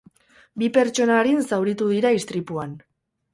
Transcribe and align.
Bi 0.61 0.69
pertsona 0.77 1.17
arin 1.23 1.43
zauritu 1.49 1.91
dira 1.91 2.13
istripuan. 2.21 2.75